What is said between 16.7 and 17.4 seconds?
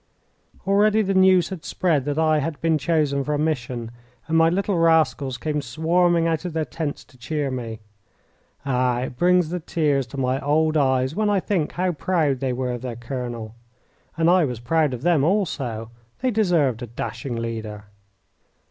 a dashing